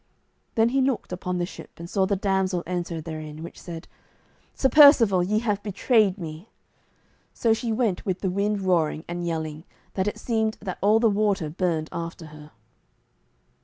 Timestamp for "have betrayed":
5.37-6.17